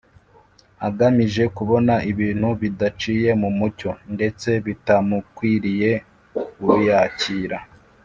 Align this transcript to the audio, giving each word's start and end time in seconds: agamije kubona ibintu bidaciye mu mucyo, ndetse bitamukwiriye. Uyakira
agamije 0.87 1.43
kubona 1.57 1.93
ibintu 2.11 2.49
bidaciye 2.61 3.29
mu 3.41 3.49
mucyo, 3.57 3.91
ndetse 4.13 4.49
bitamukwiriye. 4.65 5.91
Uyakira 6.75 7.57